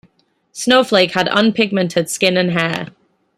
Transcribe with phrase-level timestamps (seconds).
[0.51, 2.87] Snowflake had unpigmented skin and hair.